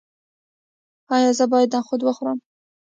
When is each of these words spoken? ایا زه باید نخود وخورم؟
ایا 1.15 1.31
زه 1.37 1.45
باید 1.51 1.75
نخود 1.77 2.01
وخورم؟ 2.03 2.37